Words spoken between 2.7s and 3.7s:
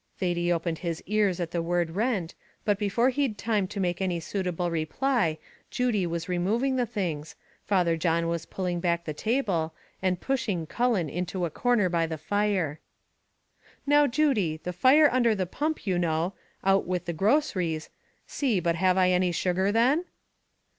before he'd time